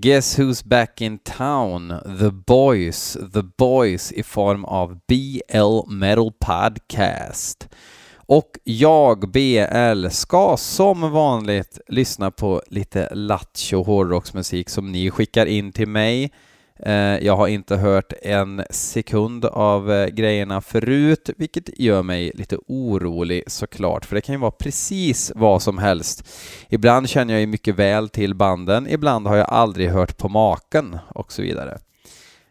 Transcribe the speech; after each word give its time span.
Guess 0.00 0.38
who's 0.38 0.64
back 0.64 1.00
in 1.00 1.18
town? 1.18 1.88
The 2.18 2.30
Boys. 2.30 3.16
The 3.32 3.42
Boys 3.42 4.12
i 4.12 4.22
form 4.22 4.64
av 4.64 4.98
BL 5.08 5.92
Metal 5.92 6.32
Podcast. 6.32 7.68
Och 8.16 8.50
jag, 8.64 9.30
BL, 9.30 10.08
ska 10.08 10.56
som 10.56 11.12
vanligt 11.12 11.78
lyssna 11.88 12.30
på 12.30 12.62
lite 12.66 13.14
lattjo 13.14 13.82
hårdrocksmusik 13.82 14.68
som 14.68 14.92
ni 14.92 15.10
skickar 15.10 15.46
in 15.46 15.72
till 15.72 15.88
mig. 15.88 16.32
Eh, 16.78 16.94
jag 16.96 17.36
har 17.36 17.48
inte 17.48 17.76
hört 17.76 18.12
en 18.22 18.64
sekund 18.70 19.44
av 19.44 19.92
eh, 19.92 20.06
grejerna 20.06 20.60
förut, 20.60 21.30
vilket 21.36 21.80
gör 21.80 22.02
mig 22.02 22.32
lite 22.34 22.58
orolig 22.66 23.44
såklart, 23.46 24.04
för 24.04 24.14
det 24.14 24.20
kan 24.20 24.34
ju 24.34 24.40
vara 24.40 24.50
precis 24.50 25.32
vad 25.34 25.62
som 25.62 25.78
helst. 25.78 26.28
Ibland 26.68 27.08
känner 27.08 27.34
jag 27.34 27.40
ju 27.40 27.46
mycket 27.46 27.74
väl 27.74 28.08
till 28.08 28.34
banden, 28.34 28.86
ibland 28.90 29.26
har 29.26 29.36
jag 29.36 29.48
aldrig 29.48 29.90
hört 29.90 30.18
på 30.18 30.28
maken 30.28 30.98
och 31.08 31.32
så 31.32 31.42
vidare. 31.42 31.78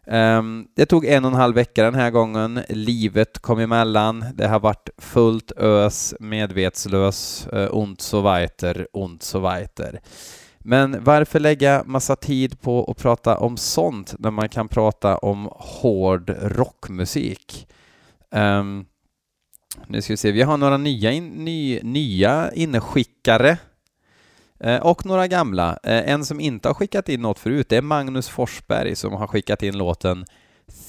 Ehm, 0.08 0.66
det 0.76 0.86
tog 0.86 1.05
en 1.05 1.26
och 1.26 1.31
en 1.31 1.38
halv 1.38 1.55
vecka 1.55 1.84
den 1.84 1.95
här 1.95 2.09
gången. 2.09 2.62
Livet 2.70 3.40
kom 3.40 3.59
emellan. 3.59 4.26
Det 4.34 4.48
har 4.48 4.59
varit 4.59 4.90
fullt 4.98 5.52
ös, 5.58 6.16
medvetslös, 6.20 7.48
eh, 7.48 7.70
ont 7.72 8.02
så 8.02 8.22
weiter, 8.22 8.88
ont 8.94 9.23
så 9.23 9.40
weiter. 9.40 10.02
Men 10.63 11.03
varför 11.03 11.40
lägga 11.40 11.84
massa 11.85 12.16
tid 12.16 12.62
på 12.62 12.84
att 12.91 12.98
prata 12.98 13.38
om 13.38 13.58
sånt 13.58 14.16
när 14.20 14.31
man 14.31 14.49
kan 14.49 14.67
prata 14.67 15.17
om 15.17 15.49
hård 15.52 16.30
rockmusik? 16.41 17.67
Um, 18.31 18.86
nu 19.88 20.02
ska 20.02 20.13
vi 20.13 20.17
se, 20.17 20.31
vi 20.31 20.41
har 20.41 20.58
några 20.58 20.77
nya, 20.77 21.12
in, 21.12 21.30
ny, 21.30 21.80
nya 21.84 22.52
inskickare 22.53 23.58
eh, 24.59 24.77
och 24.77 25.05
några 25.05 25.27
gamla. 25.27 25.80
Eh, 25.84 26.09
en 26.09 26.26
som 26.26 26.39
inte 26.39 26.70
har 26.70 26.73
skickat 26.73 27.09
in 27.09 27.22
något 27.22 27.39
förut, 27.39 27.70
det 27.70 27.77
är 27.77 27.81
Magnus 27.81 28.30
Forsberg 28.30 28.95
som 28.95 29.14
har 29.14 29.27
skickat 29.27 29.64
in 29.64 29.77
låten 29.77 30.25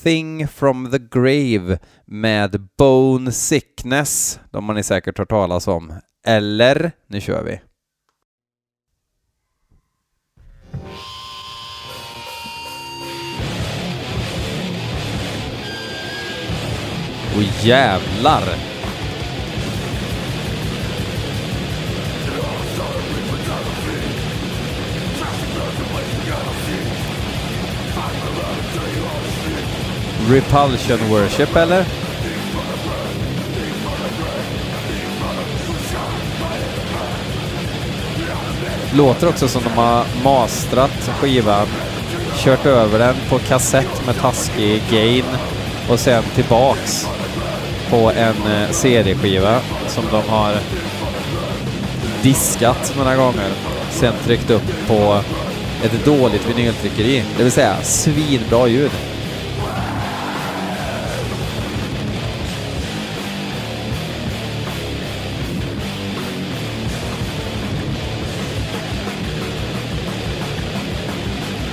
Thing 0.03 0.49
from 0.49 0.91
the 0.91 0.99
Grave 0.99 1.79
med 2.07 2.69
Bone 2.79 3.33
Sickness. 3.33 4.41
De 4.51 4.69
har 4.69 4.75
ni 4.75 4.83
säkert 4.83 5.19
hört 5.19 5.29
talas 5.29 5.69
om. 5.69 5.93
Eller, 6.27 6.93
nu 7.07 7.21
kör 7.21 7.45
vi. 7.45 7.61
Och 17.37 17.43
jävlar! 17.63 18.43
Repulsion 30.29 31.09
Worship 31.09 31.57
eller? 31.57 31.85
Låter 38.95 39.29
också 39.29 39.49
som 39.49 39.63
de 39.63 39.69
har 39.69 40.05
mastrat 40.25 41.11
skivan, 41.21 41.67
kört 42.37 42.67
över 42.67 42.99
den 42.99 43.15
på 43.29 43.39
kassett 43.39 44.07
med 44.07 44.17
taskig 44.17 44.83
gain 44.91 45.25
och 45.89 46.01
sen 46.01 46.25
tillbaks 46.35 47.07
på 47.91 48.13
en 48.17 48.53
eh, 48.53 48.71
CD-skiva 48.71 49.61
som 49.89 50.05
de 50.11 50.29
har 50.29 50.55
diskat 52.23 52.95
några 52.97 53.17
gånger. 53.17 53.51
Sen 53.91 54.13
tryckt 54.25 54.51
upp 54.51 54.87
på 54.89 55.21
ett 55.85 56.05
dåligt 56.05 56.49
vinyltryckeri, 56.49 57.25
det 57.37 57.43
vill 57.43 57.53
säga 57.53 57.77
svinbra 57.83 58.69
ljud. 58.69 58.91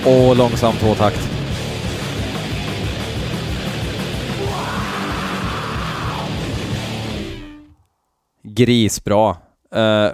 Och 0.06 0.36
långsam 0.36 0.74
tvåtakt. 0.74 1.41
Grisbra. 8.66 9.38
Uh, 9.76 10.12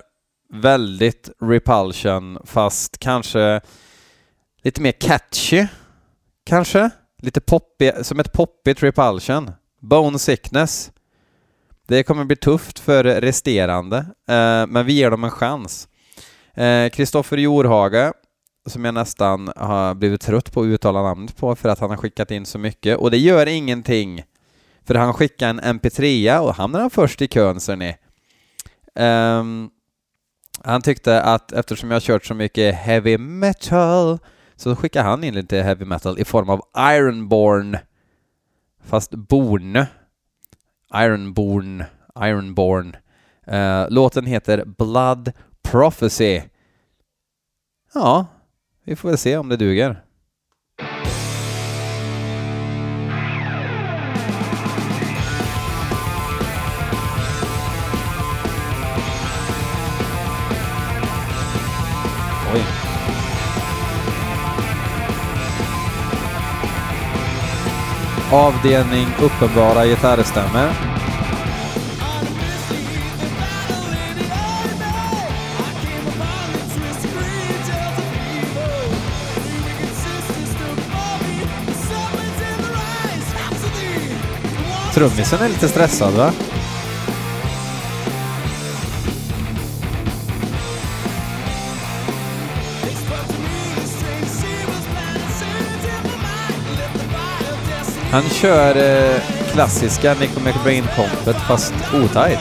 väldigt 0.54 1.30
repulsion, 1.42 2.40
fast 2.46 2.98
kanske 2.98 3.62
lite 4.64 4.82
mer 4.82 4.92
catchy. 4.92 5.68
Kanske? 6.46 6.90
Lite 7.22 7.42
poppig, 7.42 7.92
som 8.02 8.20
ett 8.20 8.34
poppigt 8.34 8.84
repulsion. 8.84 9.52
Bone 9.82 10.20
sickness. 10.20 10.92
Det 11.88 12.04
kommer 12.04 12.26
bli 12.26 12.36
tufft 12.36 12.80
för 12.80 13.04
resterande, 13.04 13.98
uh, 13.98 14.68
men 14.68 14.86
vi 14.86 14.94
ger 14.94 15.12
dem 15.12 15.24
en 15.24 15.32
chans. 15.32 15.88
Eh, 16.54 16.90
Kristoffer 16.90 17.38
uh, 17.38 17.44
Jorhage 17.44 18.14
som 18.66 18.86
jag 18.86 18.94
nästan 18.94 19.52
har 19.56 19.94
blivit 19.94 20.22
trött 20.22 20.52
på 20.52 20.62
att 20.62 20.66
uttala 20.66 21.04
namnet 21.04 21.38
på 21.38 21.56
för 21.56 21.70
att 21.70 21.80
han 21.80 21.90
har 21.90 21.98
skickat 21.98 22.32
in 22.32 22.46
så 22.46 22.60
mycket 22.60 22.98
och 22.98 23.12
det 23.12 23.18
gör 23.18 23.46
ingenting. 23.46 24.24
För 24.86 24.96
han 24.96 25.14
skickade 25.14 25.62
en 25.62 25.80
mp3 25.80 26.40
och 26.40 26.56
hamnade 26.56 26.84
han 26.84 26.90
först 26.90 27.22
i 27.22 27.28
kön 27.28 27.60
ser 27.60 27.76
ni. 27.76 27.96
Um, 29.00 29.70
han 30.64 30.82
tyckte 30.82 31.22
att 31.22 31.52
eftersom 31.52 31.92
jag 31.92 32.02
kört 32.02 32.26
så 32.26 32.34
mycket 32.34 32.76
heavy 32.76 33.18
metal 33.18 34.20
så 34.56 34.76
skickade 34.76 35.10
han 35.10 35.24
in 35.24 35.34
lite 35.34 35.62
heavy 35.62 35.86
metal 35.86 36.20
i 36.20 36.26
form 36.26 36.50
av 36.50 36.62
Ironborn. 36.78 37.78
Fast 38.84 39.12
Born. 39.12 39.86
Ironborn. 40.96 41.84
Ironborn. 42.20 42.96
Uh, 43.52 43.90
låten 43.90 44.26
heter 44.26 44.66
Blood 44.66 45.32
Prophecy. 45.62 46.42
Ja, 47.94 48.26
vi 48.84 48.96
får 48.96 49.10
väl 49.10 49.18
se 49.18 49.38
om 49.38 49.50
det 49.50 49.58
duger. 49.58 50.04
Avdelning 68.32 69.08
uppenbara 69.22 69.86
gitarrstämmer. 69.86 70.72
Trummisen 84.94 85.40
är 85.42 85.50
lite 85.50 85.68
stressad 85.68 86.14
va? 86.14 86.32
Han 98.18 98.30
kör 98.30 98.76
eh, 98.76 99.22
klassiska 99.52 100.14
Nico 100.14 100.40
McBrain-kompet 100.40 101.36
fast 101.48 101.74
otajt. 101.94 102.40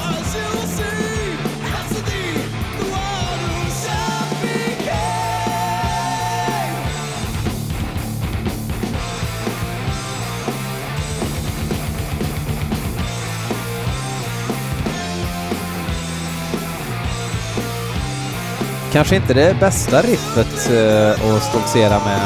Kanske 18.93 19.17
inte 19.17 19.35
det 19.35 19.61
bästa 19.61 20.03
riffet 20.03 20.71
eh, 20.71 21.11
att 21.11 21.43
stoltsera 21.43 21.99
med 22.05 22.21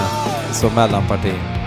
som 0.52 0.74
mellanparti. 0.74 1.59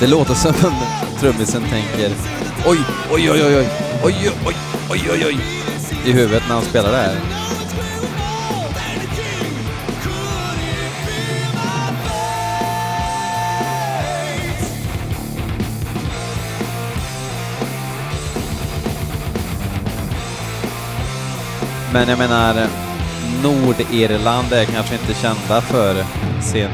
Det 0.00 0.06
låter 0.06 0.34
som 0.34 0.52
trummisen 1.20 1.62
tänker 1.62 2.12
oj, 2.66 2.78
oj, 3.10 3.30
oj, 3.30 3.44
oj, 3.44 3.56
oj, 3.56 3.68
oj, 4.04 4.30
oj, 4.46 4.56
oj, 4.90 5.10
oj, 5.12 5.26
oj, 5.26 5.40
i 6.06 6.12
huvudet 6.12 6.42
när 6.48 6.54
han 6.54 6.64
spelar 6.64 6.90
det 6.92 6.96
här. 6.96 7.16
Men 21.92 22.08
jag 22.08 22.18
menar, 22.18 22.66
Nordirland 23.42 24.52
är 24.52 24.64
kanske 24.64 24.94
inte 24.94 25.14
kända 25.14 25.60
för 25.60 26.04
sin 26.42 26.68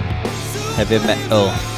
heavy 0.76 0.98
metal. 0.98 1.75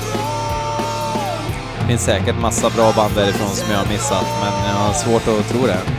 Det 1.89 1.93
finns 1.93 2.05
säkert 2.05 2.41
massa 2.41 2.71
bra 2.71 2.93
band 2.93 3.15
därifrån 3.15 3.49
som 3.49 3.71
jag 3.71 3.79
har 3.79 3.87
missat, 3.87 4.27
men 4.41 4.69
jag 4.71 4.75
har 4.75 4.93
svårt 4.93 5.29
att 5.29 5.49
tro 5.49 5.67
det. 5.67 5.98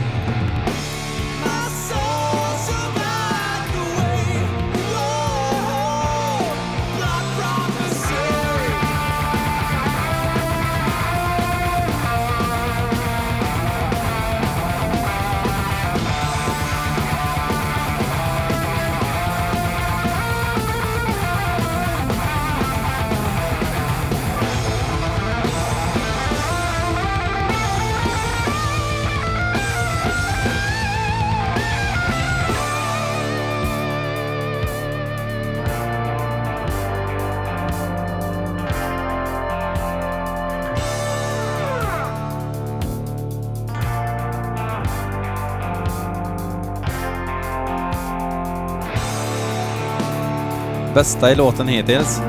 Bästa 51.00 51.32
i 51.32 51.34
låten 51.34 51.68
hittills. 51.68 52.20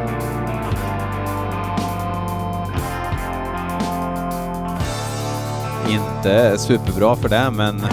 Inte 5.90 6.58
superbra 6.58 7.16
för 7.16 7.30
det, 7.30 7.52
men 7.52 7.86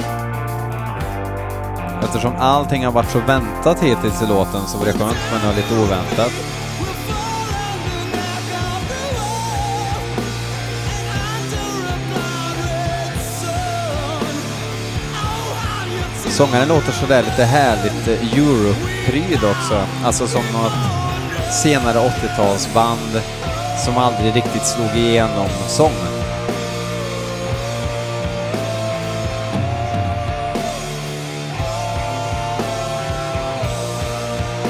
eftersom 2.03 2.33
allting 2.39 2.85
har 2.85 2.93
varit 2.93 3.11
så 3.11 3.19
väntat 3.19 3.81
hittills 3.81 4.23
i 4.23 4.27
låten 4.27 4.61
så 4.67 4.79
var 4.79 4.87
det 4.87 4.93
skönt 4.93 5.17
med 5.33 5.45
något 5.45 5.57
lite 5.57 5.75
oväntat. 5.75 6.33
Sångaren 16.39 16.69
låter 16.69 16.93
sådär 16.93 17.23
lite 17.23 17.45
härligt 17.45 18.09
eh, 18.09 18.39
Europe-pryd 18.39 19.45
också. 19.45 19.87
Alltså 20.05 20.27
som 20.27 20.43
något 20.53 20.73
senare 21.53 21.99
80-talsband 21.99 23.21
som 23.85 23.99
aldrig 23.99 24.37
riktigt 24.37 24.67
slog 24.67 24.97
igenom 24.97 25.49
sång. 25.69 25.93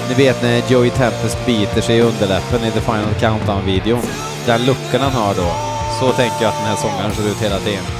Ni 0.09 0.15
vet 0.15 0.43
när 0.43 0.73
Joey 0.73 0.91
Tempest 0.91 1.47
biter 1.47 1.81
sig 1.81 1.97
i 1.97 2.03
underläppen 2.03 2.65
i 2.65 2.71
The 2.71 2.81
Final 2.81 3.15
Countdown-videon. 3.21 4.03
Den 4.47 4.67
looken 4.67 5.01
han 5.01 5.13
har 5.13 5.35
då. 5.35 5.53
Så 6.01 6.13
tänker 6.13 6.45
jag 6.45 6.49
att 6.49 6.59
den 6.59 6.67
här 6.67 6.77
sångaren 6.77 7.13
ser 7.15 7.31
ut 7.31 7.43
hela 7.43 7.59
tiden. 7.59 7.98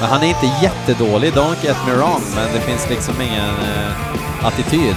Men 0.00 0.08
han 0.08 0.22
är 0.22 0.28
inte 0.28 0.50
jättedålig, 0.62 1.32
don't 1.32 1.64
get 1.64 1.76
me 1.86 1.92
wrong, 1.92 2.22
men 2.34 2.54
det 2.54 2.60
finns 2.60 2.90
liksom 2.90 3.14
ingen 3.20 3.54
eh, 3.54 4.46
attityd. 4.46 4.94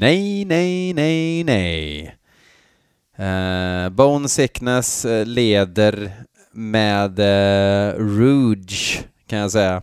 Nej, 0.00 0.44
nej, 0.44 0.92
nej, 0.92 1.44
nej. 1.44 2.16
Uh, 3.18 3.88
Bone 3.88 4.28
Sickness 4.28 5.04
eh, 5.04 5.26
leder 5.26 6.12
med 6.52 7.18
uh, 7.18 7.98
Rouge 7.98 9.04
kan 9.34 9.40
jag 9.40 9.50
säga. 9.50 9.82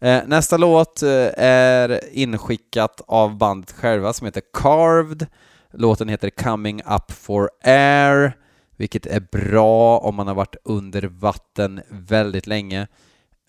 Eh, 0.00 0.22
nästa 0.26 0.56
låt 0.56 1.02
eh, 1.02 1.28
är 1.36 2.00
inskickat 2.12 3.00
av 3.06 3.38
bandet 3.38 3.72
själva 3.72 4.12
som 4.12 4.24
heter 4.24 4.42
Carved. 4.52 5.26
Låten 5.72 6.08
heter 6.08 6.30
Coming 6.30 6.82
Up 6.86 7.12
For 7.12 7.50
Air, 7.64 8.36
vilket 8.76 9.06
är 9.06 9.20
bra 9.32 9.98
om 9.98 10.14
man 10.14 10.26
har 10.26 10.34
varit 10.34 10.56
under 10.64 11.02
vatten 11.02 11.80
väldigt 11.88 12.46
länge. 12.46 12.80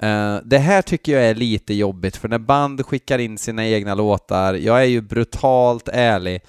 Eh, 0.02 0.38
det 0.46 0.58
här 0.58 0.82
tycker 0.82 1.12
jag 1.12 1.24
är 1.24 1.36
lite 1.36 1.74
jobbigt, 1.74 2.18
för 2.18 2.28
när 2.30 2.40
band 2.40 2.86
skickar 2.86 3.20
in 3.20 3.38
sina 3.38 3.68
egna 3.68 3.96
låtar, 3.96 4.54
jag 4.54 4.82
är 4.82 4.86
ju 4.86 5.02
brutalt 5.02 5.90
ärlig, 5.94 6.42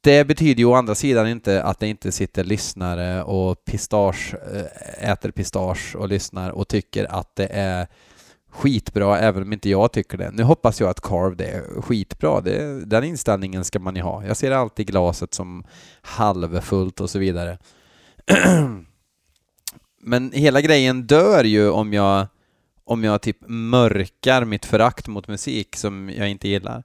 det 0.00 0.24
betyder 0.24 0.58
ju 0.58 0.64
å 0.64 0.74
andra 0.74 0.94
sidan 0.94 1.28
inte 1.28 1.62
att 1.62 1.80
det 1.80 1.88
inte 1.88 2.12
sitter 2.12 2.44
lyssnare 2.44 3.22
och 3.22 3.64
pistage, 3.64 4.34
eh, 4.54 5.10
äter 5.10 5.30
pistage 5.30 5.96
och 5.96 6.08
lyssnar 6.08 6.50
och 6.50 6.68
tycker 6.68 7.04
att 7.04 7.36
det 7.36 7.48
är 7.52 7.86
skitbra 8.58 9.18
även 9.18 9.42
om 9.42 9.52
inte 9.52 9.70
jag 9.70 9.92
tycker 9.92 10.18
det. 10.18 10.30
Nu 10.30 10.42
hoppas 10.42 10.80
jag 10.80 10.90
att 10.90 11.00
Carved 11.00 11.40
är 11.40 11.82
skitbra. 11.82 12.40
Det, 12.40 12.84
den 12.84 13.04
inställningen 13.04 13.64
ska 13.64 13.78
man 13.78 13.96
ju 13.96 14.02
ha. 14.02 14.24
Jag 14.26 14.36
ser 14.36 14.50
alltid 14.50 14.86
glaset 14.86 15.34
som 15.34 15.64
halvfullt 16.02 17.00
och 17.00 17.10
så 17.10 17.18
vidare. 17.18 17.58
Men 20.00 20.32
hela 20.32 20.60
grejen 20.60 21.06
dör 21.06 21.44
ju 21.44 21.70
om 21.70 21.92
jag 21.92 22.26
om 22.84 23.04
jag 23.04 23.22
typ 23.22 23.36
mörkar 23.46 24.44
mitt 24.44 24.64
förakt 24.64 25.08
mot 25.08 25.28
musik 25.28 25.76
som 25.76 26.10
jag 26.16 26.28
inte 26.28 26.48
gillar. 26.48 26.78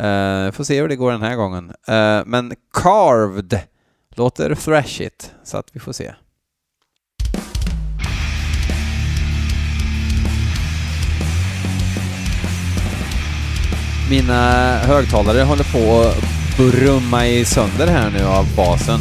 Uh, 0.00 0.50
får 0.50 0.64
se 0.64 0.80
hur 0.80 0.88
det 0.88 0.96
går 0.96 1.12
den 1.12 1.22
här 1.22 1.36
gången. 1.36 1.64
Uh, 1.68 2.26
men 2.26 2.52
Carved 2.72 3.60
låter 4.10 4.54
thrashigt, 4.54 5.34
så 5.44 5.56
att 5.56 5.70
vi 5.72 5.80
får 5.80 5.92
se. 5.92 6.14
Mina 14.10 14.78
högtalare 14.78 15.42
håller 15.42 15.64
på 15.64 16.00
att 16.00 16.56
brumma 16.56 17.26
i 17.26 17.44
sönder 17.44 17.86
här 17.86 18.10
nu 18.10 18.24
av 18.24 18.46
basen. 18.56 19.00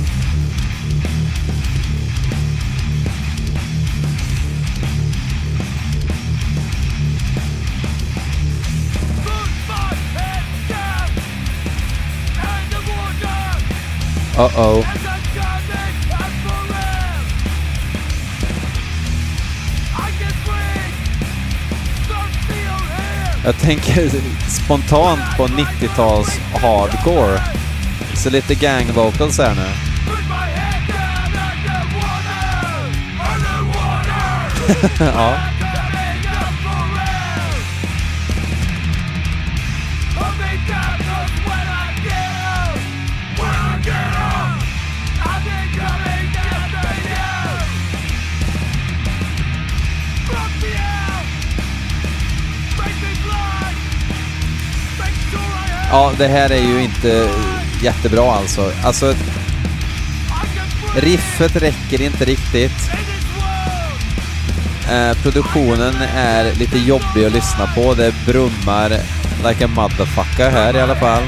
Uh-oh. 14.38 15.07
Jag 23.48 23.58
tänker 23.60 24.10
spontant 24.50 25.38
på 25.38 25.48
90-tals 25.48 26.40
hardcore. 26.54 27.40
Så 28.16 28.30
lite 28.30 28.56
gang 28.56 28.86
vocals 28.94 29.38
här 29.40 29.56
nu. 29.56 29.68
ja. 35.06 35.57
Ja, 55.92 56.12
det 56.18 56.28
här 56.28 56.50
är 56.50 56.62
ju 56.62 56.84
inte 56.84 57.30
jättebra 57.82 58.32
alltså. 58.34 58.72
Alltså, 58.84 59.16
Riffet 60.96 61.56
räcker 61.56 62.02
inte 62.02 62.26
riktigt. 62.26 62.92
Eh, 64.92 65.18
produktionen 65.24 65.94
är 66.16 66.54
lite 66.54 66.78
jobbig 66.78 67.26
att 67.26 67.34
lyssna 67.34 67.68
på. 67.76 67.94
Det 67.94 68.14
brummar 68.26 68.90
like 69.48 69.66
a 69.66 69.68
motherfucker 69.68 70.52
här 70.52 70.76
i 70.76 70.82
alla 70.82 70.96
fall. 70.96 71.24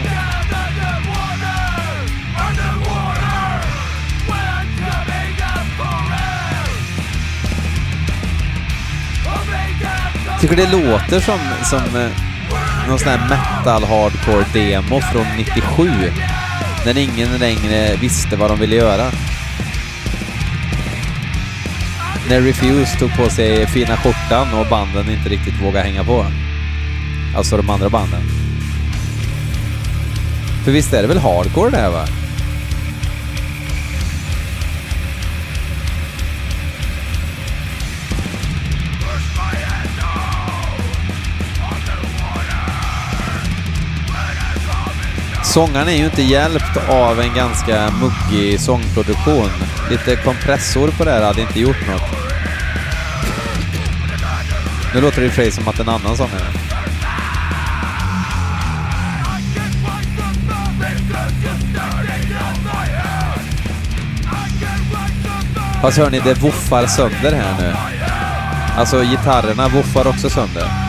tycker 10.42 10.56
det 10.56 10.72
låter 10.72 11.20
som, 11.20 11.40
som 11.64 11.96
eh, 11.96 12.29
någon 12.90 13.00
sån 13.00 13.08
här 13.08 13.30
metal 13.30 13.84
hardcore 13.84 14.46
demo 14.54 15.02
från 15.02 15.26
97. 15.38 15.90
När 16.86 16.98
ingen 16.98 17.38
längre 17.38 17.96
visste 17.96 18.36
vad 18.36 18.50
de 18.50 18.60
ville 18.60 18.76
göra. 18.76 19.12
När 22.30 22.42
Refuse 22.42 23.00
tog 23.00 23.16
på 23.18 23.30
sig 23.30 23.68
fina 23.68 23.98
skjortan 23.98 24.54
och 24.54 24.68
banden 24.70 25.12
inte 25.12 25.30
riktigt 25.30 25.62
vågade 25.62 25.86
hänga 25.86 26.04
på. 26.04 26.26
Alltså 27.36 27.58
de 27.58 27.70
andra 27.70 27.90
banden. 27.90 28.22
För 30.66 30.72
visst 30.72 30.94
är 30.94 31.02
det 31.02 31.08
väl 31.08 31.18
hardcore 31.18 31.70
det 31.70 31.78
här 31.78 31.90
va? 31.90 32.06
Sångaren 45.50 45.88
är 45.88 45.98
ju 45.98 46.06
inte 46.06 46.22
hjälpt 46.22 46.90
av 46.90 47.20
en 47.20 47.34
ganska 47.36 47.92
muggig 47.92 48.60
sångproduktion. 48.60 49.50
Lite 49.90 50.16
kompressor 50.16 50.88
på 50.88 51.04
det 51.06 51.12
här 51.12 51.22
hade 51.22 51.42
inte 51.42 51.60
gjort 51.60 51.88
något. 51.88 52.02
Nu 54.94 55.02
låter 55.02 55.22
det 55.22 55.26
i 55.26 55.30
och 55.30 55.34
för 55.34 55.42
sig 55.42 55.52
som 55.52 55.68
att 55.68 55.80
en 55.80 55.90
annan 55.90 56.18
sångare. 56.18 56.46
Fast 65.82 65.98
hör 65.98 66.10
ni, 66.10 66.20
det 66.20 66.34
voffar 66.34 66.86
sönder 66.86 67.32
här 67.32 67.58
nu. 67.62 67.74
Alltså 68.78 69.04
gitarrerna 69.04 69.68
voffar 69.68 70.08
också 70.08 70.30
sönder. 70.30 70.89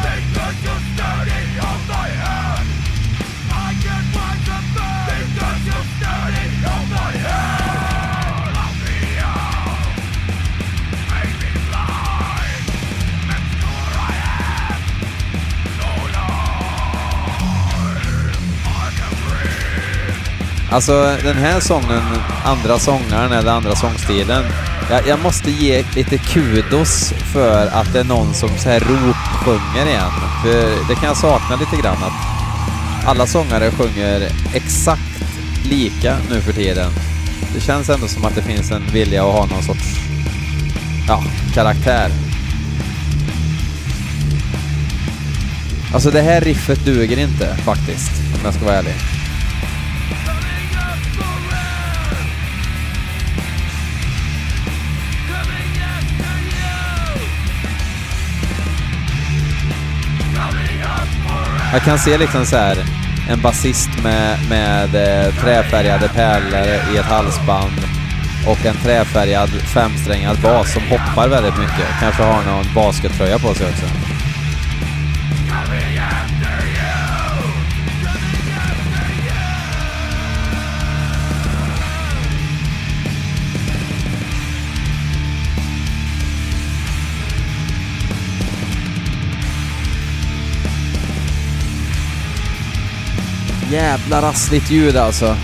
Alltså 20.70 21.16
den 21.22 21.36
här 21.36 21.60
sången, 21.60 22.02
andra 22.44 22.78
sångaren 22.78 23.32
eller 23.32 23.52
andra 23.52 23.76
sångstilen. 23.76 24.44
Jag, 24.90 25.08
jag, 25.08 25.20
måste 25.22 25.50
ge 25.50 25.84
lite 25.94 26.18
kudos 26.18 27.12
för 27.32 27.66
att 27.66 27.92
det 27.92 28.00
är 28.00 28.04
någon 28.04 28.34
som 28.34 28.48
så 28.48 28.68
här 28.68 28.80
ropsjunger 28.80 29.86
igen. 29.86 30.10
För 30.42 30.88
det 30.88 30.94
kan 30.94 31.04
jag 31.04 31.16
sakna 31.16 31.56
lite 31.56 31.76
grann 31.82 31.96
att 31.96 32.12
alla 33.08 33.26
sångare 33.26 33.70
sjunger 33.70 34.28
exakt 34.54 35.22
lika 35.64 36.16
nu 36.30 36.40
för 36.40 36.52
tiden. 36.52 36.90
Det 37.54 37.60
känns 37.60 37.90
ändå 37.90 38.08
som 38.08 38.24
att 38.24 38.34
det 38.34 38.42
finns 38.42 38.70
en 38.70 38.82
vilja 38.92 39.24
att 39.24 39.32
ha 39.32 39.46
någon 39.46 39.62
sorts, 39.62 39.84
ja, 41.08 41.22
karaktär. 41.54 42.10
Alltså 45.94 46.10
det 46.10 46.20
här 46.20 46.40
riffet 46.40 46.84
duger 46.84 47.18
inte 47.18 47.56
faktiskt, 47.56 48.12
om 48.34 48.40
jag 48.44 48.54
ska 48.54 48.64
vara 48.64 48.76
ärlig. 48.76 49.19
Jag 61.72 61.82
kan 61.82 61.98
se 61.98 62.18
liksom 62.18 62.46
så 62.46 62.56
här 62.56 62.76
en 63.28 63.40
basist 63.40 63.90
med, 64.02 64.38
med 64.48 64.94
eh, 64.94 65.34
träfärgade 65.34 66.08
pärlor 66.08 66.94
i 66.94 66.96
ett 66.96 67.04
halsband 67.04 67.72
och 68.46 68.66
en 68.66 68.76
träfärgad 68.76 69.50
femsträngad 69.50 70.40
bas 70.42 70.72
som 70.72 70.82
hoppar 70.82 71.28
väldigt 71.28 71.58
mycket. 71.58 71.86
Kanske 72.00 72.22
har 72.22 72.42
någon 72.42 72.74
baskettröja 72.74 73.38
på 73.38 73.54
sig 73.54 73.66
också. 73.66 74.10
Jävla 93.70 94.22
rassligt 94.22 94.70
ljud 94.70 94.96
alltså. 94.96 95.36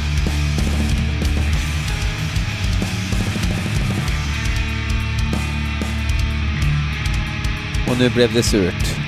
Och 7.88 7.98
nu 7.98 8.10
blev 8.10 8.32
det 8.34 8.42
surt. 8.42 9.05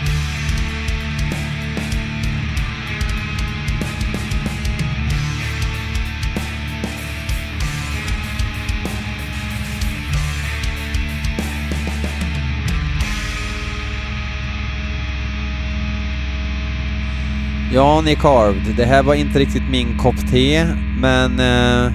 Ja, 17.79 18.01
ni 18.01 18.17
Carved. 18.17 18.77
Det 18.77 18.85
här 18.85 19.03
var 19.03 19.15
inte 19.15 19.39
riktigt 19.39 19.71
min 19.71 19.99
kopp 19.99 20.31
te, 20.31 20.65
men... 21.01 21.41
Eh, 21.41 21.93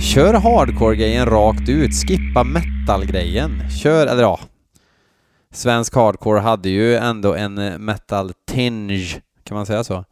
kör 0.00 0.34
hardcore-grejen 0.34 1.26
rakt 1.26 1.68
ut. 1.68 1.90
Skippa 1.94 2.44
metal-grejen. 2.44 3.70
Kör, 3.70 4.06
eller 4.06 4.22
ja. 4.22 4.40
Svensk 5.52 5.94
hardcore 5.94 6.40
hade 6.40 6.68
ju 6.68 6.96
ändå 6.96 7.34
en 7.34 7.58
eh, 7.58 7.78
metal-tinge, 7.78 9.22
kan 9.44 9.56
man 9.56 9.66
säga 9.66 9.84
så? 9.84 10.04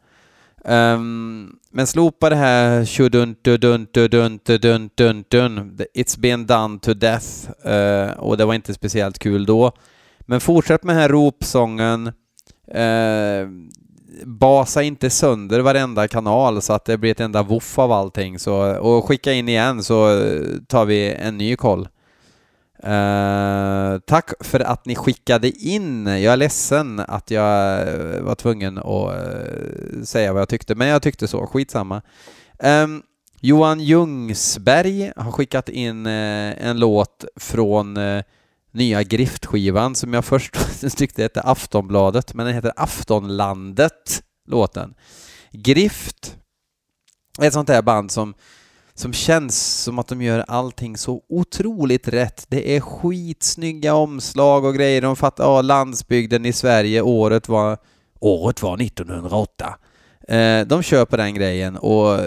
Um, 0.65 1.55
men 1.71 1.87
slopa 1.87 2.29
det 2.29 2.35
här 2.35 3.09
dun 3.09 3.35
dun 3.41 3.59
dun 3.59 3.87
dun 3.93 4.39
dun 4.45 4.89
dun 4.95 5.23
dun 5.29 5.77
It's 5.95 6.19
been 6.19 6.45
done 6.45 6.79
to 6.79 6.93
death. 6.93 7.27
Uh, 7.67 8.11
och 8.19 8.37
det 8.37 8.45
var 8.45 8.53
inte 8.53 8.73
speciellt 8.73 9.19
kul 9.19 9.45
då. 9.45 9.71
Men 10.19 10.41
fortsätt 10.41 10.83
med 10.83 10.95
den 10.95 11.01
här 11.01 11.09
ropsången. 11.09 12.07
Uh, 12.75 13.47
basa 14.25 14.83
inte 14.83 15.09
sönder 15.09 15.59
varenda 15.59 16.07
kanal 16.07 16.61
så 16.61 16.73
att 16.73 16.85
det 16.85 16.97
blir 16.97 17.11
ett 17.11 17.19
enda 17.19 17.43
voff 17.43 17.79
av 17.79 17.91
allting. 17.91 18.39
Så, 18.39 18.75
och 18.75 19.05
skicka 19.05 19.33
in 19.33 19.49
igen 19.49 19.83
så 19.83 20.19
eh, 20.19 20.41
tar 20.67 20.85
vi 20.85 21.13
en 21.13 21.37
ny 21.37 21.55
koll. 21.55 21.87
Uh, 22.87 23.99
tack 24.05 24.29
för 24.39 24.59
att 24.59 24.85
ni 24.85 24.95
skickade 24.95 25.49
in. 25.49 26.07
Jag 26.07 26.33
är 26.33 26.37
ledsen 26.37 26.99
att 26.99 27.31
jag 27.31 27.81
eh, 27.81 28.21
var 28.21 28.35
tvungen 28.35 28.77
att 28.77 30.07
säga 30.07 30.33
vad 30.33 30.41
jag 30.41 30.49
tyckte, 30.49 30.75
men 30.75 30.87
jag 30.87 31.01
tyckte 31.01 31.27
så. 31.27 31.47
Skitsamma. 31.47 32.01
Um, 32.59 33.03
Johan 33.39 33.79
Ljungsberg 33.79 35.11
har 35.15 35.31
skickat 35.31 35.69
in 35.69 36.05
uh, 36.05 36.67
en 36.67 36.79
låt 36.79 37.25
från 37.35 37.97
nya 38.73 39.03
Griftskivan 39.03 39.95
som 39.95 40.13
jag 40.13 40.25
först 40.25 40.55
tyckte 40.97 41.21
hette 41.21 41.41
Aftonbladet, 41.41 42.33
men 42.33 42.45
den 42.45 42.55
heter 42.55 42.73
Aftonlandet, 42.75 44.23
låten. 44.47 44.93
Grift 45.51 46.37
är 47.39 47.47
ett 47.47 47.53
sånt 47.53 47.67
där 47.67 47.81
band 47.81 48.11
som, 48.11 48.33
som 48.93 49.13
känns 49.13 49.83
som 49.83 49.99
att 49.99 50.07
de 50.07 50.21
gör 50.21 50.45
allting 50.47 50.97
så 50.97 51.21
otroligt 51.29 52.07
rätt. 52.07 52.45
Det 52.47 52.75
är 52.75 52.81
skitsnygga 52.81 53.93
omslag 53.93 54.65
och 54.65 54.75
grejer. 54.75 55.01
De 55.01 55.15
fattar, 55.15 55.43
ja, 55.43 55.61
landsbygden 55.61 56.45
i 56.45 56.53
Sverige, 56.53 57.01
året 57.01 57.49
var, 57.49 57.77
året 58.19 58.61
var 58.61 58.81
1908. 58.81 59.77
Eh, 60.27 60.67
de 60.67 60.83
köper 60.83 61.17
den 61.17 61.33
grejen 61.33 61.77
och 61.77 62.19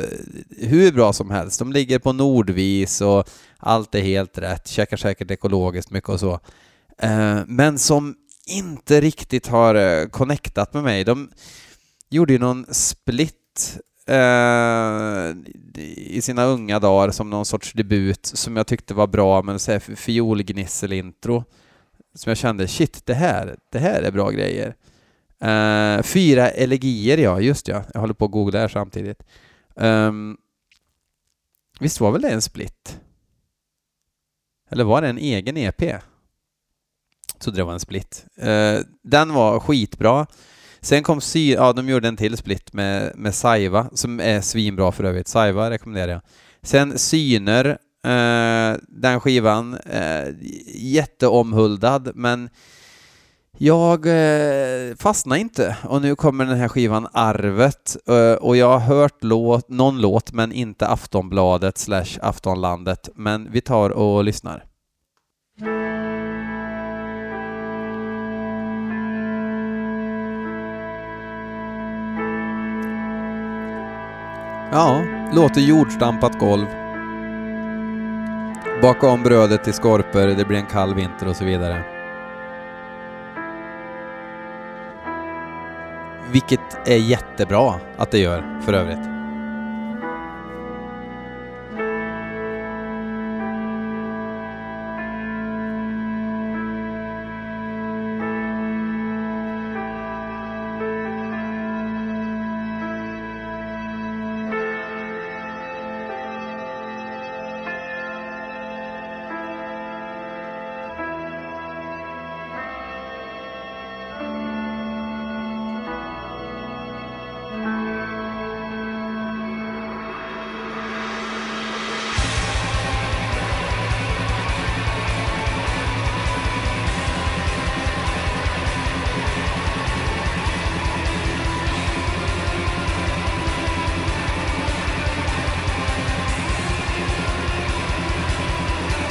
hur 0.59 0.93
bra 0.93 1.13
som 1.13 1.31
helst. 1.31 1.59
De 1.59 1.73
ligger 1.73 1.99
på 1.99 2.13
Nordvis 2.13 3.01
och 3.01 3.29
allt 3.59 3.95
är 3.95 4.01
helt 4.01 4.39
rätt, 4.39 4.69
käkar 4.69 4.97
säkert 4.97 5.31
ekologiskt 5.31 5.91
mycket 5.91 6.11
och 6.11 6.21
så. 6.21 6.41
Eh, 6.99 7.39
men 7.47 7.79
som 7.79 8.15
inte 8.47 9.01
riktigt 9.01 9.47
har 9.47 9.75
eh, 9.75 10.07
connectat 10.07 10.75
med 10.75 10.83
mig. 10.83 11.05
De 11.05 11.31
gjorde 12.11 12.33
ju 12.33 12.39
någon 12.39 12.67
split 12.75 13.79
eh, 14.07 15.31
i 15.97 16.21
sina 16.23 16.45
unga 16.45 16.79
dagar 16.79 17.11
som 17.11 17.31
någon 17.31 17.47
sorts 17.47 17.73
debut 17.73 18.27
som 18.27 18.57
jag 18.57 18.67
tyckte 18.67 18.95
var 18.95 19.07
bra, 19.07 19.43
men 19.43 19.59
så 19.59 19.73
här 19.73 19.79
fiolgnissel-intro 19.79 21.45
som 22.15 22.31
jag 22.31 22.39
kände, 22.39 22.69
shit, 22.69 23.07
det 23.07 23.15
här, 23.15 23.57
det 23.73 23.79
här 23.79 24.03
är 24.03 24.11
bra 24.11 24.31
grejer. 24.31 24.75
Uh, 25.45 26.03
fyra 26.03 26.49
elegier, 26.51 27.19
ja, 27.19 27.41
just 27.41 27.69
ja. 27.69 27.83
Jag 27.95 28.01
håller 28.01 28.15
på 28.15 28.25
att 28.25 28.31
googla 28.31 28.59
här 28.59 28.69
samtidigt. 28.69 29.23
Um, 29.75 30.37
visst 31.81 32.01
var 32.01 32.13
väl 32.13 32.23
det 32.23 32.29
en 32.29 32.43
split? 32.43 33.01
Eller 34.71 34.85
var 34.85 35.03
det 35.03 35.09
en 35.09 35.19
egen 35.19 35.57
EP? 35.57 35.83
Så 37.39 37.51
det 37.51 37.65
var 37.65 37.73
en 37.73 37.81
split. 37.81 38.27
Uh, 38.43 38.81
den 39.03 39.33
var 39.33 39.61
skitbra. 39.61 40.27
Sen 40.81 41.03
kom 41.03 41.21
Sy, 41.21 41.53
ja 41.53 41.73
de 41.73 41.89
gjorde 41.89 42.09
en 42.09 42.17
till 42.17 42.37
split 42.37 42.73
med, 42.73 43.13
med 43.17 43.35
Saiva, 43.35 43.91
som 43.93 44.21
är 44.21 44.41
svinbra 44.41 44.93
för 44.93 45.05
övrigt. 45.05 45.29
Saiva 45.29 45.71
rekommenderar 45.71 46.13
jag. 46.13 46.23
Sen 46.63 46.99
Syner, 46.99 47.67
uh, 48.07 48.79
den 48.89 49.21
skivan, 49.21 49.75
uh, 49.75 50.35
jätteomhuldad, 50.75 52.13
men 52.15 52.51
jag 53.59 54.07
eh, 54.07 54.95
fastnade 54.97 55.41
inte 55.41 55.77
och 55.85 56.03
nu 56.03 56.17
kommer 56.17 56.45
den 56.45 56.57
här 56.57 56.69
skivan 56.69 57.09
Arvet 57.13 57.97
eh, 58.09 58.33
och 58.33 58.57
jag 58.57 58.79
har 58.79 58.79
hört 58.79 59.25
låt, 59.25 59.69
någon 59.69 60.01
låt 60.01 60.33
men 60.33 60.53
inte 60.53 60.87
Aftonbladet 60.87 61.79
slash 61.79 62.19
Aftonlandet 62.23 63.09
men 63.15 63.53
vi 63.53 63.61
tar 63.61 63.91
och 63.91 64.25
lyssnar. 64.25 64.65
Ja, 74.73 75.03
låter 75.33 75.61
jordstampat 75.61 76.39
golv. 76.39 76.67
Baka 78.83 79.09
om 79.09 79.23
brödet 79.23 79.69
i 79.69 79.73
skorpor, 79.73 80.27
det 80.27 80.45
blir 80.45 80.59
en 80.59 80.67
kall 80.67 80.95
vinter 80.95 81.29
och 81.29 81.37
så 81.37 81.45
vidare. 81.45 81.96
Vilket 86.33 86.89
är 86.89 86.97
jättebra 86.97 87.75
att 87.97 88.11
det 88.11 88.19
gör 88.19 88.61
för 88.65 88.73
övrigt. 88.73 89.16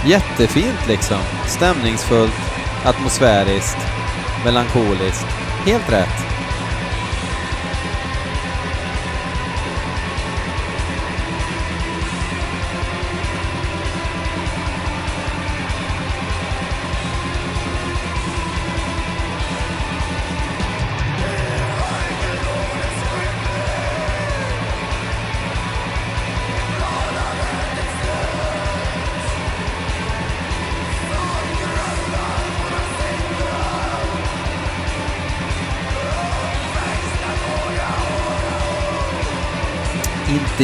Jättefint 0.06 0.88
liksom. 0.88 1.18
Stämningsfullt, 1.48 2.34
atmosfäriskt, 2.86 3.78
melankoliskt. 4.46 5.28
Helt 5.66 5.92
rätt. 5.92 6.25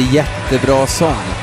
jättebra 0.00 0.86
sång. 0.86 1.41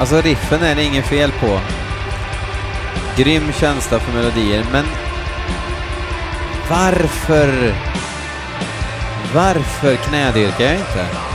Alltså 0.00 0.20
riffen 0.20 0.62
är 0.62 0.74
det 0.74 0.84
inget 0.84 1.06
fel 1.06 1.32
på. 1.32 1.60
Grym 3.16 3.52
känsla 3.52 3.98
för 3.98 4.12
melodier, 4.12 4.64
men 4.72 4.84
varför? 6.70 7.74
Varför 9.34 9.96
knädyrkar 9.96 10.64
jag 10.64 10.74
inte? 10.74 11.29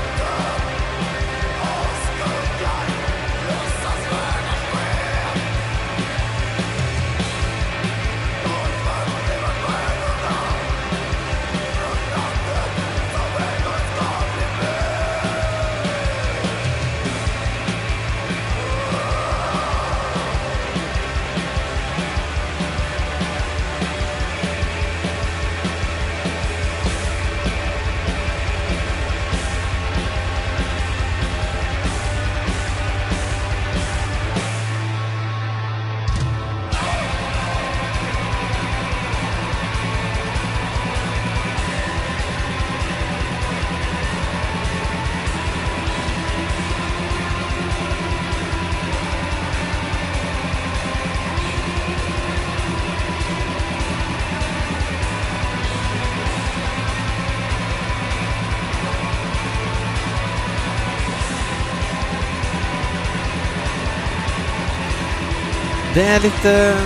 Det 65.95 66.01
är 66.01 66.19
lite... 66.19 66.77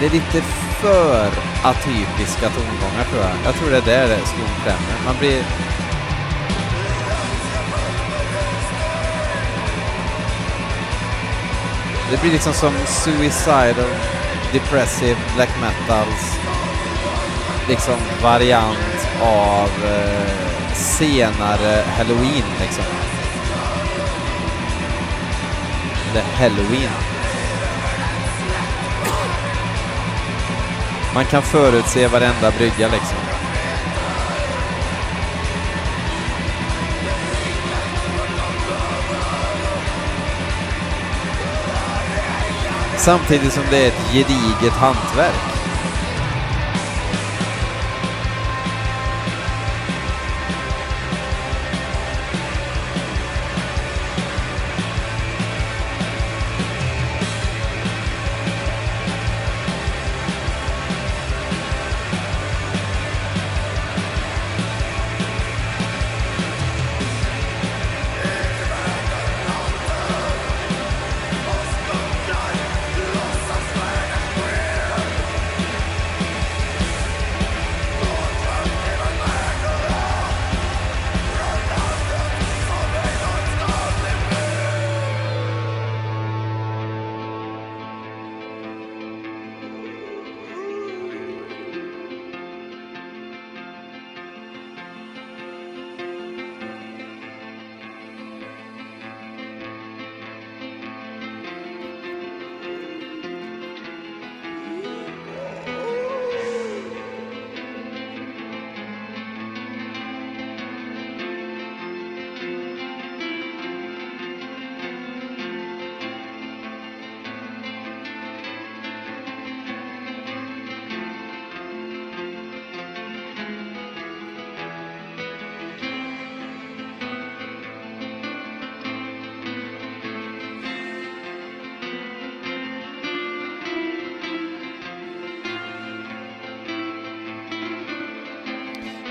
Det 0.00 0.06
är 0.06 0.10
lite 0.10 0.42
för 0.80 1.30
atypiska 1.62 2.48
tongångar 2.48 3.04
tror 3.10 3.22
jag. 3.22 3.32
Jag 3.44 3.54
tror 3.54 3.70
det 3.70 3.76
är 3.76 3.82
där 3.82 4.08
det 4.08 4.26
skon 4.26 4.62
klämmer. 4.62 5.04
Man 5.06 5.14
blir... 5.18 5.42
Det 12.10 12.20
blir 12.20 12.32
liksom 12.32 12.52
som 12.52 12.72
suicidal, 12.86 13.90
depressive 14.52 15.16
black 15.34 15.50
metals 15.60 16.38
liksom 17.68 17.94
variant 18.22 19.08
av 19.22 19.70
eh, 19.84 20.74
senare 20.74 21.82
halloween 21.96 22.44
liksom. 22.60 23.05
Kommande 26.16 26.22
halloween. 26.22 26.90
Man 31.14 31.24
kan 31.24 31.42
förutse 31.42 32.08
varenda 32.08 32.50
brygga 32.58 32.88
liksom. 32.88 33.18
Samtidigt 42.96 43.52
som 43.52 43.62
det 43.70 43.84
är 43.84 43.88
ett 43.88 44.12
gediget 44.12 44.72
hantverk. 44.72 45.55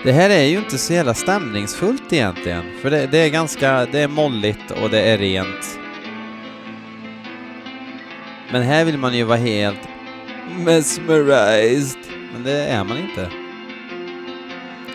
Det 0.05 0.11
här 0.11 0.29
är 0.29 0.43
ju 0.43 0.57
inte 0.57 0.77
så 0.77 0.93
jävla 0.93 1.13
stämningsfullt 1.13 2.13
egentligen, 2.13 2.63
för 2.81 2.89
det, 2.89 3.07
det, 3.07 3.17
är 3.17 3.29
ganska, 3.29 3.85
det 3.85 3.99
är 3.99 4.07
molligt 4.07 4.71
och 4.71 4.89
det 4.89 5.01
är 5.01 5.17
rent. 5.17 5.79
Men 8.51 8.61
här 8.61 8.85
vill 8.85 8.97
man 8.97 9.17
ju 9.17 9.23
vara 9.23 9.37
helt 9.37 9.79
mesmerized, 10.65 11.99
men 12.33 12.43
det 12.43 12.51
är 12.51 12.83
man 12.83 12.97
inte. 12.97 13.29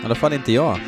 I 0.02 0.04
alla 0.04 0.14
fall 0.14 0.32
inte 0.32 0.52
jag. 0.52 0.80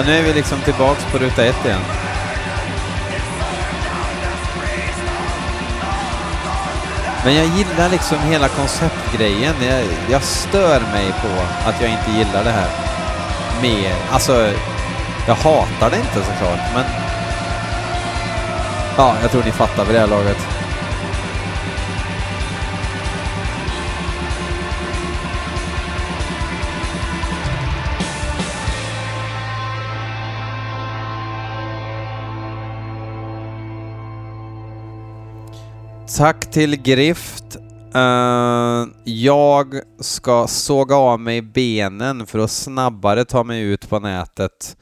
Ja, 0.00 0.06
nu 0.06 0.18
är 0.18 0.22
vi 0.22 0.32
liksom 0.32 0.60
tillbaks 0.60 1.04
på 1.12 1.18
ruta 1.18 1.44
ett 1.44 1.64
igen. 1.64 1.80
Men 7.24 7.34
jag 7.34 7.46
gillar 7.46 7.88
liksom 7.88 8.18
hela 8.18 8.48
konceptgrejen. 8.48 9.54
Jag, 9.60 9.84
jag 10.10 10.22
stör 10.22 10.80
mig 10.80 11.12
på 11.22 11.42
att 11.68 11.80
jag 11.80 11.90
inte 11.90 12.10
gillar 12.10 12.44
det 12.44 12.50
här 12.50 12.68
mer. 13.62 13.94
Alltså, 14.10 14.52
jag 15.26 15.34
hatar 15.34 15.90
det 15.90 15.96
inte 15.96 16.26
såklart, 16.26 16.60
men... 16.74 16.84
Ja, 18.96 19.14
jag 19.22 19.30
tror 19.30 19.42
ni 19.42 19.52
fattar 19.52 19.84
vid 19.84 19.94
det 19.94 20.00
här 20.00 20.06
laget. 20.06 20.59
Tack 36.20 36.50
till 36.50 36.82
Grift. 36.82 37.56
Uh, 37.96 38.88
jag 39.04 39.80
ska 40.00 40.46
såga 40.46 40.96
av 40.96 41.20
mig 41.20 41.42
benen 41.42 42.26
för 42.26 42.38
att 42.38 42.50
snabbare 42.50 43.24
ta 43.24 43.44
mig 43.44 43.62
ut 43.62 43.88
på 43.88 43.98
nätet. 43.98 44.76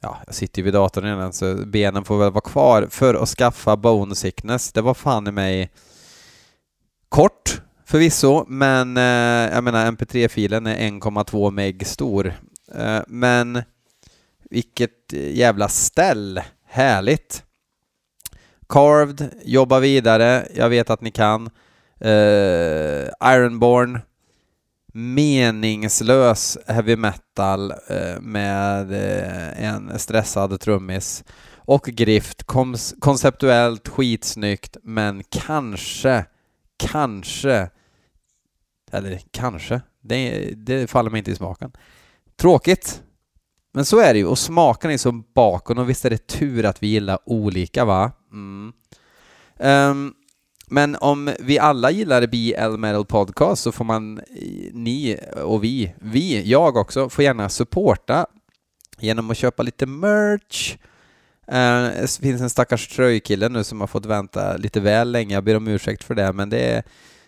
Ja, 0.00 0.18
jag 0.26 0.34
sitter 0.34 0.58
ju 0.58 0.64
vid 0.64 0.74
datorn 0.74 1.04
redan 1.04 1.32
så 1.32 1.54
benen 1.54 2.04
får 2.04 2.18
väl 2.18 2.32
vara 2.32 2.40
kvar 2.40 2.86
för 2.90 3.14
att 3.14 3.28
skaffa 3.28 3.76
bone 3.76 4.14
sickness. 4.14 4.72
Det 4.72 4.80
var 4.80 4.94
fan 4.94 5.26
i 5.26 5.32
mig 5.32 5.70
kort 7.08 7.62
förvisso, 7.86 8.44
men 8.48 8.96
uh, 8.96 9.54
jag 9.54 9.64
menar 9.64 9.90
mp3-filen 9.90 10.66
är 10.66 10.76
1,2 10.76 11.50
meg 11.50 11.86
stor. 11.86 12.34
Uh, 12.78 13.00
men 13.06 13.62
vilket 14.50 15.12
jävla 15.12 15.68
ställ! 15.68 16.40
Härligt! 16.68 17.44
Carved, 18.74 19.30
jobba 19.44 19.80
vidare, 19.80 20.48
jag 20.54 20.68
vet 20.68 20.90
att 20.90 21.00
ni 21.00 21.10
kan. 21.10 21.50
Uh, 22.04 23.08
Ironborn, 23.34 24.00
meningslös 24.92 26.58
heavy 26.66 26.96
metal 26.96 27.72
uh, 27.72 28.20
med 28.20 28.90
uh, 28.90 29.64
en 29.64 29.98
stressad 29.98 30.60
trummis. 30.60 31.24
Och 31.56 31.84
Grift, 31.84 32.42
konceptuellt 33.00 33.88
skitsnyggt, 33.88 34.76
men 34.82 35.22
kanske, 35.28 36.24
kanske 36.76 37.70
Eller 38.92 39.20
kanske. 39.30 39.80
Det, 40.00 40.50
det 40.56 40.90
faller 40.90 41.10
mig 41.10 41.18
inte 41.18 41.30
i 41.30 41.36
smaken. 41.36 41.72
Tråkigt. 42.36 43.02
Men 43.72 43.84
så 43.84 44.00
är 44.00 44.12
det 44.12 44.18
ju, 44.18 44.26
och 44.26 44.38
smaken 44.38 44.90
är 44.90 44.98
som 44.98 45.24
bakom 45.34 45.78
och 45.78 45.90
visst 45.90 46.04
är 46.04 46.10
det 46.10 46.26
tur 46.26 46.64
att 46.64 46.82
vi 46.82 46.86
gillar 46.86 47.18
olika 47.26 47.84
va? 47.84 48.12
Mm. 48.34 48.72
Um, 49.58 50.14
men 50.66 50.96
om 51.00 51.34
vi 51.38 51.58
alla 51.58 51.90
gillar 51.90 52.26
BL 52.26 52.78
Metal 52.78 53.04
Podcast 53.04 53.62
så 53.62 53.72
får 53.72 53.84
man, 53.84 54.20
ni 54.72 55.18
och 55.44 55.64
vi, 55.64 55.94
vi, 56.00 56.50
jag 56.50 56.76
också, 56.76 57.08
får 57.08 57.24
gärna 57.24 57.48
supporta 57.48 58.26
genom 58.98 59.30
att 59.30 59.36
köpa 59.36 59.62
lite 59.62 59.86
merch. 59.86 60.76
Uh, 61.48 62.00
det 62.00 62.18
finns 62.20 62.40
en 62.40 62.50
stackars 62.50 62.88
tröjkille 62.88 63.48
nu 63.48 63.64
som 63.64 63.80
har 63.80 63.86
fått 63.86 64.06
vänta 64.06 64.56
lite 64.56 64.80
väl 64.80 65.12
länge, 65.12 65.34
jag 65.34 65.44
ber 65.44 65.56
om 65.56 65.68
ursäkt 65.68 66.04
för 66.04 66.14
det, 66.14 66.32
men 66.32 66.50
det 66.50 66.60
är 66.60 66.82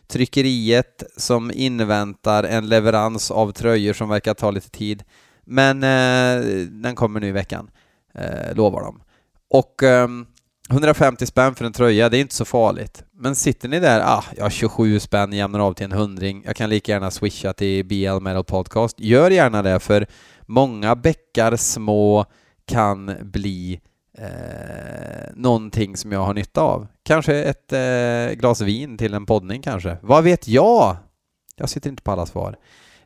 tryckeriet 0.07 1.03
som 1.17 1.51
inväntar 1.55 2.45
en 2.45 2.69
leverans 2.69 3.31
av 3.31 3.53
tröjor 3.53 3.93
som 3.93 4.09
verkar 4.09 4.35
ta 4.35 4.51
lite 4.51 4.71
tid. 4.71 5.05
Men 5.45 5.77
uh, 5.77 6.67
den 6.67 6.95
kommer 6.95 7.21
nu 7.21 7.29
i 7.29 7.33
veckan, 7.33 7.71
uh, 8.19 8.55
lovar 8.57 8.83
de. 8.83 9.03
Och 9.51 9.83
um, 9.83 10.27
150 10.71 11.27
spänn 11.27 11.55
för 11.55 11.65
en 11.65 11.73
tröja, 11.73 12.09
det 12.09 12.17
är 12.19 12.21
inte 12.21 12.35
så 12.35 12.45
farligt. 12.45 13.05
Men 13.13 13.37
sitter 13.37 13.69
ni 13.69 13.81
där, 13.81 14.01
ah, 14.05 14.25
jag 14.37 14.43
har 14.43 14.51
27 14.51 15.01
spänn, 15.01 15.33
jämnar 15.33 15.61
av 15.61 15.73
till 15.73 15.85
en 15.85 15.93
hundring, 15.93 16.43
jag 16.47 16.57
kan 16.57 16.71
lika 16.71 16.93
gärna 16.93 17.11
swisha 17.11 17.53
till 17.53 17.85
BL 17.85 18.21
Metal 18.21 18.45
Podcast. 18.45 19.01
Gör 19.01 19.31
gärna 19.31 19.63
det, 19.63 19.81
för 19.81 20.07
många 20.47 20.97
bäckar 20.97 21.57
små 21.57 22.27
kan 22.67 23.17
bli 23.23 23.81
eh, 24.19 25.35
någonting 25.35 25.97
som 25.97 26.13
jag 26.13 26.21
har 26.21 26.35
nytta 26.35 26.61
av. 26.61 26.87
Kanske 27.03 27.43
ett 27.43 27.73
eh, 27.73 28.39
glas 28.39 28.61
vin 28.61 28.99
till 28.99 29.15
en 29.15 29.27
poddning 29.27 29.63
kanske. 29.63 29.97
Vad 30.03 30.25
vet 30.25 30.49
jag? 30.49 30.97
Jag 31.57 31.69
sitter 31.69 31.91
inte 31.91 32.03
på 32.03 32.13
alla 32.13 32.27
svar. 32.27 32.57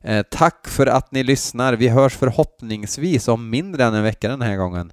Eh, 0.00 0.22
tack 0.30 0.68
för 0.68 0.86
att 0.86 1.12
ni 1.12 1.22
lyssnar. 1.22 1.72
Vi 1.72 1.88
hörs 1.88 2.16
förhoppningsvis 2.16 3.28
om 3.28 3.50
mindre 3.50 3.84
än 3.84 3.94
en 3.94 4.02
vecka 4.02 4.28
den 4.28 4.42
här 4.42 4.56
gången. 4.56 4.92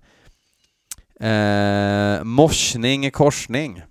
Eh, 1.20 2.22
morsning, 2.24 3.12
korsning. 3.12 3.84